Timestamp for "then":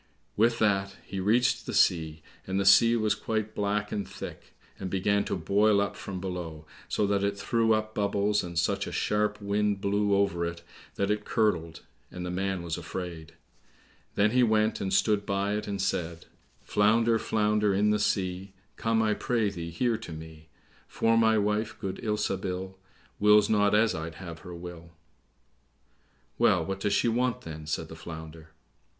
14.15-14.31, 27.41-27.67